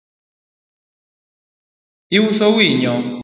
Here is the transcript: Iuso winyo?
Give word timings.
Iuso 2.17 2.45
winyo? 2.55 2.93